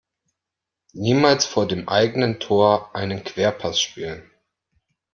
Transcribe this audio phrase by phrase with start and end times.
[0.95, 4.31] Niemals vor dem eigenen Tor einen Querpass spielen!